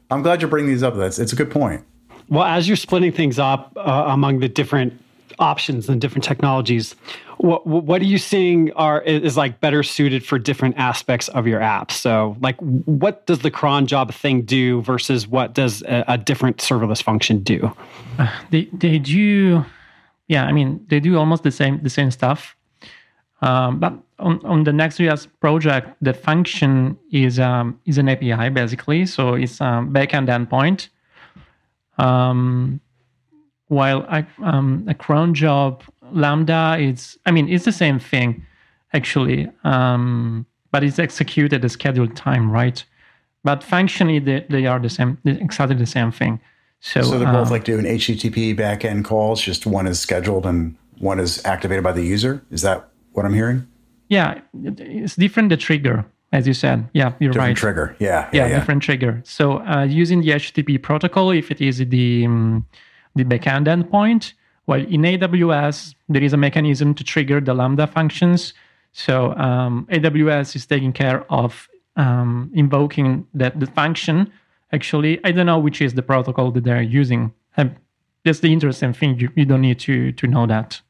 [0.09, 0.95] I'm glad you're bringing these up.
[0.95, 1.83] That's it's a good point.
[2.29, 5.01] Well, as you're splitting things up uh, among the different
[5.37, 6.95] options and different technologies,
[7.37, 11.61] what what are you seeing are is like better suited for different aspects of your
[11.61, 11.91] app?
[11.91, 16.57] So, like, what does the cron job thing do versus what does a, a different
[16.57, 17.71] serverless function do?
[18.17, 19.65] Uh, they they do,
[20.27, 20.45] yeah.
[20.45, 22.55] I mean, they do almost the same the same stuff.
[23.41, 29.05] Um, but on, on the Next.js project, the function is um, is an API basically,
[29.05, 30.87] so it's a backend endpoint
[31.97, 32.79] um,
[33.67, 38.45] while I, um, a cron job lambda is, I mean, it's the same thing
[38.93, 42.83] actually, um, but it's executed at scheduled time, right?
[43.43, 46.39] But functionally, they, they are the same, exactly the same thing.
[46.79, 49.41] So, so they're both uh, like doing HTTP backend calls.
[49.41, 52.43] Just one is scheduled and one is activated by the user.
[52.51, 53.67] Is that what I'm hearing?
[54.09, 55.49] Yeah, it's different.
[55.49, 56.89] The trigger as you said.
[56.93, 57.57] Yeah, you're different right.
[57.57, 57.95] trigger.
[57.99, 59.21] Yeah, yeah, yeah, different trigger.
[59.25, 62.67] So uh, using the HTTP protocol, if it is the um,
[63.15, 64.33] the backend endpoint,
[64.67, 68.53] well, in AWS there is a mechanism to trigger the Lambda functions.
[68.93, 74.31] So um, AWS is taking care of um, invoking that the function.
[74.71, 77.33] Actually, I don't know which is the protocol that they're using.
[77.57, 77.75] Um,
[78.23, 79.19] that's the interesting thing.
[79.19, 80.81] You, you don't need to to know that.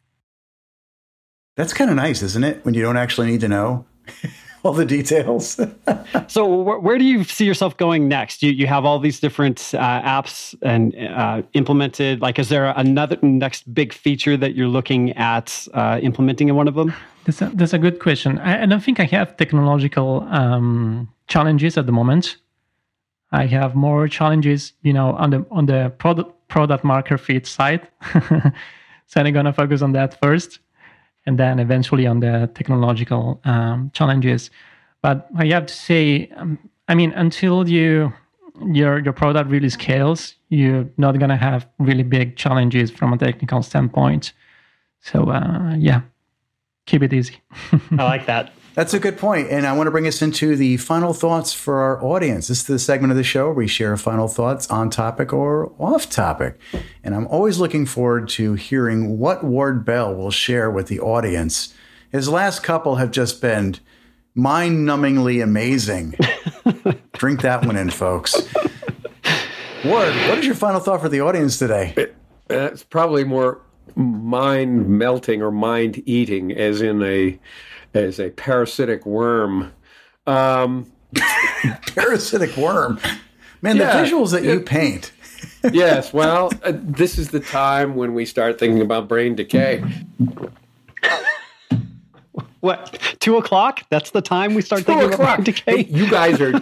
[1.56, 2.64] That's kind of nice, isn't it?
[2.66, 3.86] When you don't actually need to know.
[4.66, 5.60] all the details.
[6.28, 8.42] so, wh- where do you see yourself going next?
[8.42, 12.22] You you have all these different uh, apps and uh, implemented.
[12.22, 16.68] Like, is there another next big feature that you're looking at uh, implementing in one
[16.68, 16.94] of them?
[17.26, 18.40] That's a, that's a good question.
[18.40, 22.38] I, I don't think I have technological um, challenges at the moment.
[23.32, 27.88] I have more challenges, you know, on the on the product product market fit side.
[29.08, 30.60] so I'm gonna focus on that first
[31.26, 34.52] and then eventually on the technological um, challenges.
[35.02, 36.58] But I have to say, um,
[36.88, 38.14] I mean, until you
[38.74, 43.62] your your product really scales, you're not gonna have really big challenges from a technical
[43.64, 44.34] standpoint.
[45.02, 46.02] So uh, yeah,
[46.86, 47.38] keep it easy.
[47.98, 48.52] I like that.
[48.76, 49.50] That's a good point.
[49.50, 52.50] And I want to bring us into the final thoughts for our audience.
[52.50, 55.72] This is the segment of the show where we share final thoughts on topic or
[55.80, 56.60] off topic.
[57.02, 61.74] And I'm always looking forward to hearing what Ward Bell will share with the audience.
[62.12, 63.76] His last couple have just been
[64.36, 66.16] mind numbingly amazing.
[67.14, 68.36] Drink that one in, folks.
[69.86, 71.94] Ward, what is your final thought for the audience today?
[71.96, 72.16] It,
[72.50, 73.62] it's probably more
[73.96, 77.40] mind melting or mind eating, as in a
[77.96, 79.72] as a parasitic worm.
[80.28, 80.92] Um,
[81.88, 83.00] parasitic worm.
[83.62, 85.12] Man, yeah, the visuals that you paint.
[85.72, 89.84] yes, well, uh, this is the time when we start thinking about brain decay.
[92.60, 93.00] What?
[93.20, 93.84] Two o'clock?
[93.90, 95.40] That's the time we start Two thinking o'clock.
[95.40, 95.86] about brain decay.
[95.86, 96.62] You guys are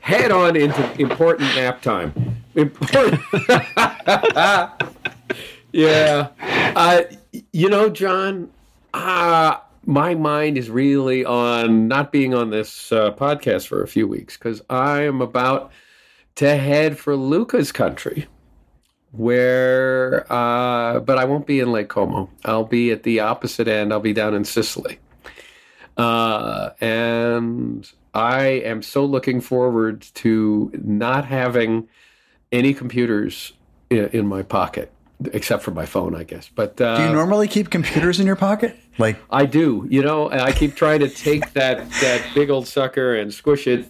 [0.00, 2.12] head on into important nap time.
[2.54, 3.20] Important.
[5.72, 6.28] yeah,
[6.76, 7.02] uh,
[7.52, 8.50] you know, John.
[8.92, 14.06] Uh, my mind is really on not being on this uh, podcast for a few
[14.06, 15.72] weeks because I am about
[16.36, 18.26] to head for Luca's country,
[19.10, 22.30] where, uh, but I won't be in Lake Como.
[22.44, 23.92] I'll be at the opposite end.
[23.92, 24.98] I'll be down in Sicily.
[25.96, 31.88] Uh, and I am so looking forward to not having
[32.50, 33.52] any computers
[33.90, 34.92] in, in my pocket,
[35.32, 36.48] except for my phone, I guess.
[36.54, 38.76] But uh, Do you normally keep computers in your pocket?
[38.98, 42.66] Like I do, you know, and I keep trying to take that that big old
[42.68, 43.88] sucker and squish it.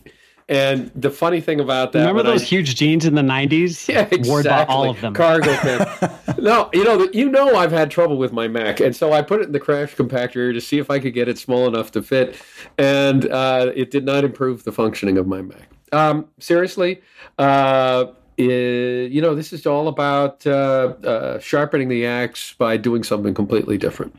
[0.48, 3.88] And the funny thing about that, Remember those I, huge jeans in the 90s?
[3.92, 4.28] Yeah, exactly.
[4.28, 5.14] Ward bought all of them.
[5.14, 6.38] Cargo pants.
[6.38, 9.40] no, you know, you know, I've had trouble with my Mac, and so I put
[9.40, 12.02] it in the crash compactor to see if I could get it small enough to
[12.02, 12.36] fit,
[12.76, 15.70] and uh, it did not improve the functioning of my Mac.
[15.92, 17.00] Um, seriously,
[17.38, 18.12] uh, i-
[18.50, 23.78] you know, this is all about uh, uh, sharpening the axe by doing something completely
[23.78, 24.16] different.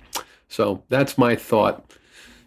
[0.50, 1.94] So that's my thought.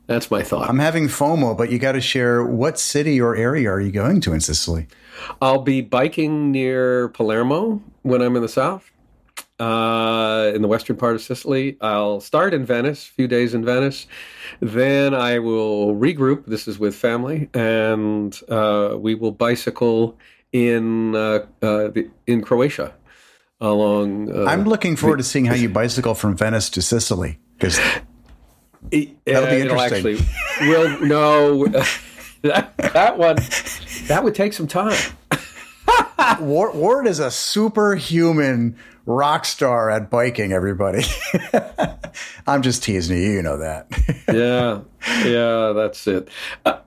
[0.07, 0.69] That's my thought.
[0.69, 4.21] I'm having FOMO, but you got to share what city or area are you going
[4.23, 4.87] to in Sicily?
[5.43, 8.89] I'll be biking near Palermo when I'm in the south,
[9.59, 11.77] uh, in the western part of Sicily.
[11.81, 14.07] I'll start in Venice, a few days in Venice.
[14.61, 16.47] Then I will regroup.
[16.47, 20.17] This is with family, and uh, we will bicycle
[20.57, 22.95] in uh, uh, the, in Croatia
[23.61, 24.35] along.
[24.35, 27.79] Uh, I'm looking forward to seeing how you bicycle from Venice to Sicily because
[28.91, 30.17] it, that'll be interesting.
[30.17, 31.67] Actually, will no.
[32.43, 33.37] that, that one,
[34.07, 34.97] that would take some time.
[36.41, 40.53] Ward, Ward is a superhuman rock star at biking.
[40.53, 41.05] Everybody,
[42.47, 43.31] I'm just teasing you.
[43.33, 43.89] You know that.
[44.29, 44.81] yeah,
[45.29, 46.29] yeah, that's it.
[46.65, 46.79] Uh,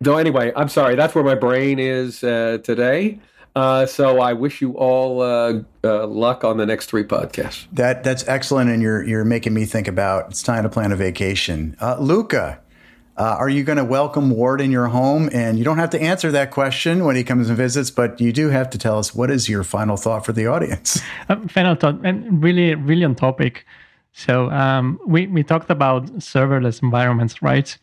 [0.00, 0.94] though, anyway, I'm sorry.
[0.94, 3.20] That's where my brain is uh, today.
[3.56, 7.66] Uh, so I wish you all uh, uh, luck on the next three podcasts.
[7.72, 10.96] That that's excellent, and you're you're making me think about it's time to plan a
[10.96, 11.74] vacation.
[11.80, 12.60] Uh, Luca,
[13.16, 15.30] uh, are you going to welcome Ward in your home?
[15.32, 18.30] And you don't have to answer that question when he comes and visits, but you
[18.30, 21.00] do have to tell us what is your final thought for the audience.
[21.48, 23.64] Final thought, and really, really on topic.
[24.12, 27.76] So um, we we talked about serverless environments, right?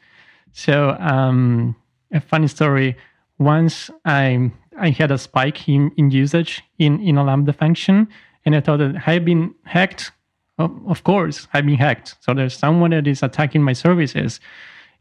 [0.51, 1.75] So um,
[2.13, 2.95] a funny story.
[3.39, 8.07] Once I I had a spike in, in usage in in a Lambda function,
[8.45, 10.11] and I thought that I've been hacked.
[10.59, 12.15] Of, of course, I've been hacked.
[12.21, 14.39] So there's someone that is attacking my services.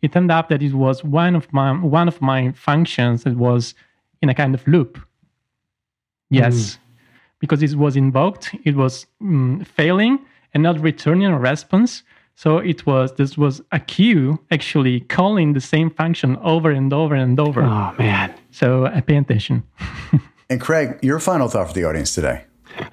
[0.00, 3.74] It turned out that it was one of my one of my functions that was
[4.20, 4.98] in a kind of loop.
[6.30, 6.78] Yes
[7.42, 10.16] because it was invoked, it was mm, failing
[10.54, 12.04] and not returning a response.
[12.34, 17.14] So it was this was a queue actually calling the same function over and over
[17.14, 17.62] and over.
[17.62, 18.34] Oh, man.
[18.50, 19.62] So uh, pay attention.
[20.52, 22.44] And Craig, your final thought for the audience today.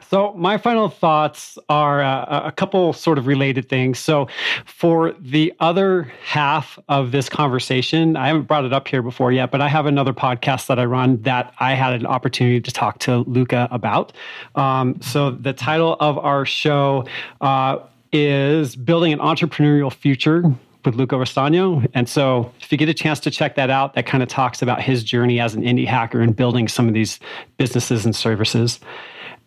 [0.10, 4.00] So, my final thoughts are uh, a couple sort of related things.
[4.00, 4.30] So,
[4.66, 9.52] for the other half of this conversation, I haven't brought it up here before yet,
[9.52, 13.00] but I have another podcast that I run that I had an opportunity to talk
[13.00, 14.14] to Luca about.
[14.56, 17.06] Um, so, the title of our show
[17.42, 17.80] uh,
[18.12, 20.44] is Building an Entrepreneurial Future
[20.86, 21.88] with Luca Restagno.
[21.94, 24.62] And so if you get a chance to check that out, that kind of talks
[24.62, 27.20] about his journey as an indie hacker and building some of these
[27.58, 28.80] businesses and services.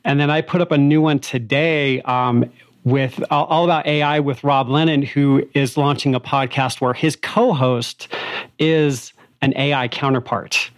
[0.04, 2.50] And then I put up a new one today um,
[2.84, 7.16] with all, all about AI with Rob Lennon, who is launching a podcast where his
[7.16, 8.08] co-host
[8.58, 10.70] is an AI counterpart.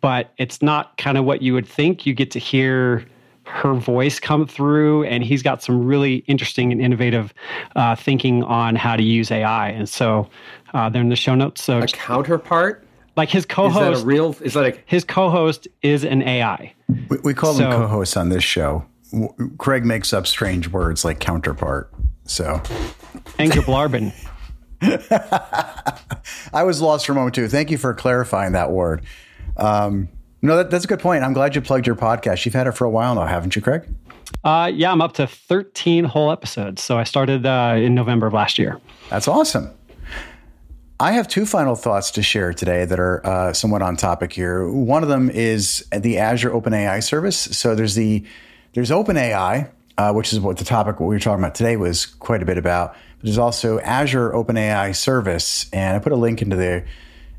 [0.00, 2.04] But it's not kind of what you would think.
[2.04, 3.04] You get to hear
[3.48, 7.32] her voice come through, and he's got some really interesting and innovative
[7.76, 9.70] uh, thinking on how to use AI.
[9.70, 10.28] And so
[10.74, 11.62] uh, they're in the show notes.
[11.62, 12.84] So A counterpart?
[13.16, 14.36] like his Is that co-host, a real?
[14.42, 14.78] Is that a?
[14.86, 16.72] his co-host is an AI.
[17.08, 18.84] We, we call them co-hosts on this show.
[19.58, 21.92] Craig makes up strange words like counterpart.
[22.24, 22.62] So
[23.38, 24.12] Angel Blarbin.
[26.52, 27.48] I was lost for a moment too.
[27.48, 29.04] Thank you for clarifying that word.
[29.56, 30.08] Um,
[30.42, 31.24] no, that, that's a good point.
[31.24, 32.44] I'm glad you plugged your podcast.
[32.44, 33.88] You've had it for a while now, haven't you, Craig?
[34.44, 36.82] Uh, yeah, I'm up to 13 whole episodes.
[36.82, 38.80] So I started uh, in November of last year.
[39.10, 39.70] That's awesome.
[41.00, 44.68] I have two final thoughts to share today that are uh, somewhat on topic here.
[44.68, 47.38] One of them is the Azure OpenAI service.
[47.38, 48.24] So there's the
[48.74, 52.04] there's OpenAI, uh, which is what the topic what we were talking about today was
[52.04, 52.94] quite a bit about.
[53.18, 56.84] But there's also Azure OpenAI service, and I put a link into the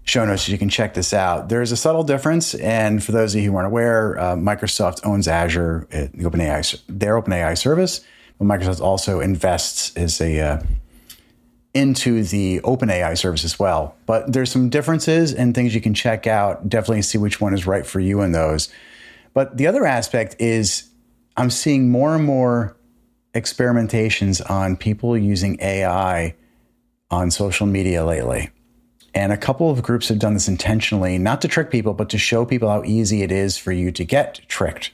[0.10, 1.50] show notes so you can check this out.
[1.50, 5.28] There's a subtle difference, and for those of you who aren't aware, uh, Microsoft owns
[5.28, 8.02] Azure, uh, the OpenAI, their OpenAI service,
[8.38, 10.62] but Microsoft also invests as a uh,
[11.74, 13.96] into the OpenAI service as well.
[14.06, 16.68] But there's some differences and things you can check out.
[16.68, 18.70] Definitely see which one is right for you in those.
[19.34, 20.90] But the other aspect is
[21.38, 22.76] I'm seeing more and more
[23.34, 26.36] experimentations on people using AI
[27.12, 28.50] on social media lately.
[29.14, 32.18] And a couple of groups have done this intentionally, not to trick people, but to
[32.18, 34.92] show people how easy it is for you to get tricked.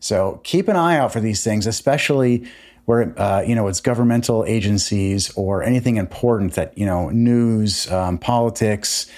[0.00, 2.46] So keep an eye out for these things, especially
[2.84, 8.16] where uh, you know it's governmental agencies or anything important that you know news, um,
[8.16, 9.10] politics,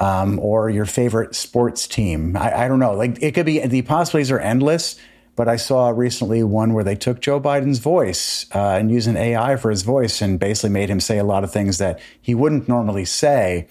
[0.00, 2.36] um, or your favorite sports team.
[2.36, 2.94] I, I, don't know.
[2.94, 4.98] Like it could be the possibilities are endless.
[5.34, 9.56] But I saw recently one where they took Joe Biden's voice uh, and using AI
[9.56, 12.68] for his voice and basically made him say a lot of things that he wouldn't
[12.68, 13.66] normally say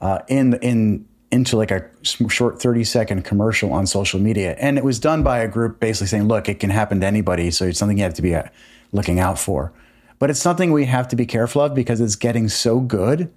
[0.00, 4.56] uh, in in into like a short 30 second commercial on social media.
[4.58, 7.50] And it was done by a group basically saying, look, it can happen to anybody.
[7.50, 8.44] So it's something you have to be uh,
[8.92, 9.72] looking out for.
[10.18, 13.30] But it's something we have to be careful of because it's getting so good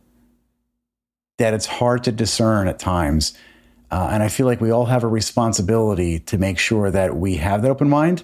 [1.38, 3.34] that it's hard to discern at times.
[3.92, 7.36] Uh, and I feel like we all have a responsibility to make sure that we
[7.36, 8.24] have that open mind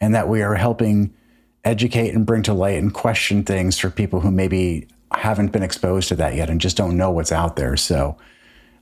[0.00, 1.12] and that we are helping
[1.64, 6.08] educate and bring to light and question things for people who maybe haven't been exposed
[6.08, 7.76] to that yet and just don't know what's out there.
[7.76, 8.16] So,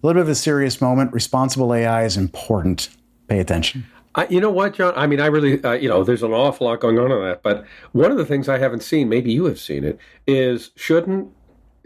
[0.00, 1.12] a little bit of a serious moment.
[1.12, 2.88] Responsible AI is important.
[3.26, 3.84] Pay attention.
[4.14, 4.92] I, you know what, John?
[4.96, 7.42] I mean, I really, uh, you know, there's an awful lot going on in that.
[7.42, 11.32] But one of the things I haven't seen, maybe you have seen it, is shouldn't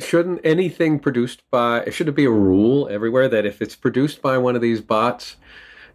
[0.03, 4.38] shouldn't anything produced by should it be a rule everywhere that if it's produced by
[4.38, 5.36] one of these bots,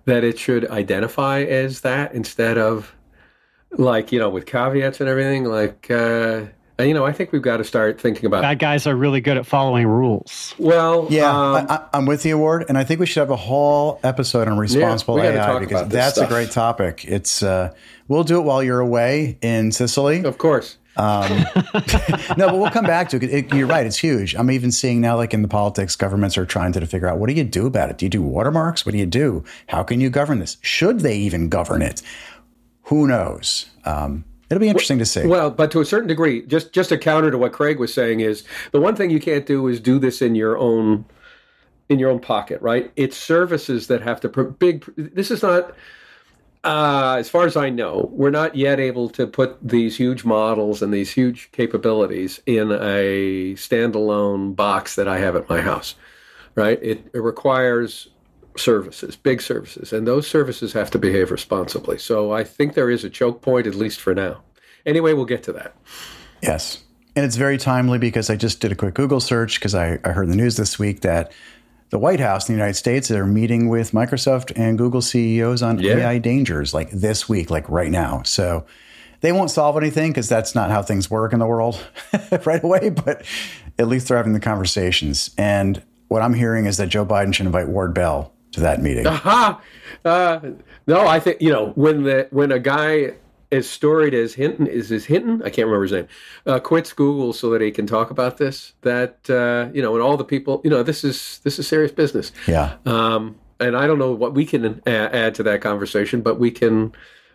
[0.06, 2.96] that it should identify as that instead of
[3.72, 5.90] like you know with caveats and everything like.
[5.90, 6.46] Uh,
[6.80, 8.44] you know, I think we've got to start thinking about.
[8.44, 10.54] Bad guys are really good at following rules.
[10.60, 13.36] Well, yeah, um, I, am with you, Ward, and I think we should have a
[13.36, 16.30] whole episode on responsible yeah, AI because that's stuff.
[16.30, 17.04] a great topic.
[17.06, 17.74] It's uh,
[18.08, 20.78] we'll do it while you're away in Sicily, of course.
[20.98, 21.30] Um,
[22.38, 23.24] no, but we'll come back to it.
[23.24, 23.54] it.
[23.54, 24.36] You're right; it's huge.
[24.36, 27.28] I'm even seeing now, like in the politics, governments are trying to figure out what
[27.28, 27.98] do you do about it.
[27.98, 28.86] Do you do watermarks?
[28.86, 29.44] What do you do?
[29.68, 30.58] How can you govern this?
[30.62, 32.02] Should they even govern it?
[32.84, 33.68] Who knows?
[33.86, 35.26] Um, It'll be interesting to see.
[35.28, 38.22] Well, but to a certain degree, just just a counter to what Craig was saying
[38.22, 41.06] is the one thing you can't do is do this in your own
[41.90, 42.92] in your own pocket, right?
[42.96, 44.86] It's services that have to big.
[44.96, 45.76] This is not.
[46.64, 50.82] Uh, as far as I know, we're not yet able to put these huge models
[50.82, 55.96] and these huge capabilities in a standalone box that I have at my house,
[56.56, 56.80] right?
[56.82, 58.10] It, it requires
[58.58, 61.98] services, big services, and those services have to behave responsibly.
[61.98, 64.42] So I think there is a choke point, at least for now.
[64.86, 65.76] Anyway, we'll get to that.
[66.42, 66.84] Yes.
[67.16, 70.10] And it's very timely because I just did a quick Google search because I, I
[70.10, 71.32] heard the news this week that
[71.90, 75.80] the White House in the United States are meeting with Microsoft and Google CEOs on
[75.80, 75.98] yeah.
[75.98, 78.24] AI dangers like this week, like right now.
[78.24, 78.66] So
[79.22, 81.80] they won't solve anything because that's not how things work in the world
[82.46, 83.24] right away, but
[83.80, 85.32] at least they're having the conversations.
[85.38, 89.08] And what I'm hearing is that Joe Biden should invite Ward Bell to that meeting.
[89.08, 89.62] Aha!
[90.06, 90.52] Uh,
[90.86, 93.16] no, I think you know when the when a guy
[93.52, 96.08] as storied as Hinton is his Hinton, I can't remember his name,
[96.46, 98.74] uh, quits Google so that he can talk about this.
[98.82, 101.92] That uh, you know, and all the people, you know, this is this is serious
[101.92, 102.32] business.
[102.48, 102.76] Yeah.
[102.86, 106.94] Um, and I don't know what we can add to that conversation, but we can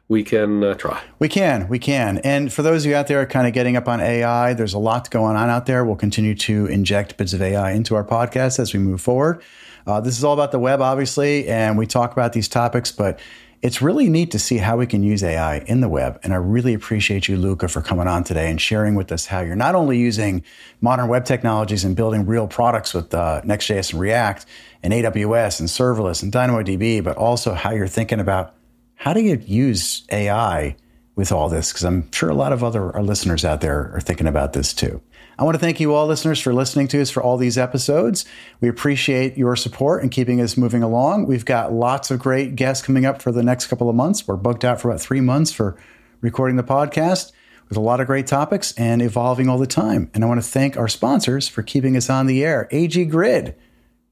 [0.09, 1.03] we can uh, try.
[1.19, 2.19] We can, we can.
[2.19, 4.79] And for those of you out there kind of getting up on AI, there's a
[4.79, 5.85] lot going on out there.
[5.85, 9.43] We'll continue to inject bits of AI into our podcast as we move forward.
[9.87, 13.19] Uh, this is all about the web, obviously, and we talk about these topics, but
[13.63, 16.19] it's really neat to see how we can use AI in the web.
[16.25, 19.41] And I really appreciate you, Luca, for coming on today and sharing with us how
[19.41, 20.43] you're not only using
[20.81, 24.47] modern web technologies and building real products with uh, Next.js and React
[24.83, 28.53] and AWS and serverless and DynamoDB, but also how you're thinking about
[28.97, 30.75] how do you use AI
[31.15, 31.73] with all this?
[31.73, 35.01] Because I'm sure a lot of other listeners out there are thinking about this too.
[35.39, 38.25] I want to thank you all, listeners, for listening to us for all these episodes.
[38.61, 41.27] We appreciate your support and keeping us moving along.
[41.27, 44.29] We've got lots of great guests coming up for the next couple of months.
[44.29, 45.77] We're booked out for about three months for
[46.21, 47.33] recording the podcast
[47.69, 50.11] with a lot of great topics and evolving all the time.
[50.13, 53.57] And I want to thank our sponsors for keeping us on the air AG Grid,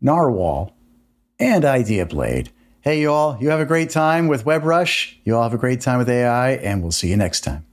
[0.00, 0.74] Narwhal,
[1.38, 2.48] and IdeaBlade.
[2.80, 5.16] Hey, you all, you have a great time with WebRush.
[5.24, 7.66] You all have a great time with AI, and we'll see you next time.